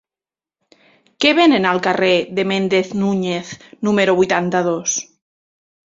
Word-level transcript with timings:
Què 1.25 1.33
venen 1.41 1.67
al 1.73 1.83
carrer 1.89 2.09
de 2.39 2.47
Méndez 2.55 2.91
Núñez 3.05 3.55
número 3.91 4.21
vuitanta-dos? 4.23 5.01